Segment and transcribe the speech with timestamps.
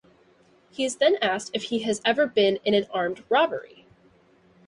[0.71, 3.85] He is then asked if he has ever been in an armed robbery.